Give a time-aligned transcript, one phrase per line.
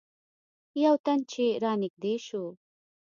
[0.83, 2.43] یو تن چې رانږدې شو.